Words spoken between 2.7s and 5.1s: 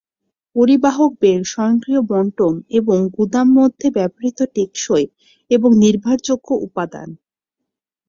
এবং গুদাম মধ্যে ব্যবহৃত টেকসই